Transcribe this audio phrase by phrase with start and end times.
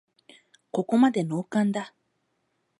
[0.71, 1.93] ここまでノーカンだ